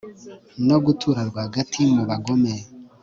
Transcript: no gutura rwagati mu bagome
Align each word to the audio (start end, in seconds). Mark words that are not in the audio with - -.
no 0.67 0.77
gutura 0.85 1.21
rwagati 1.29 1.81
mu 1.93 2.03
bagome 2.09 2.53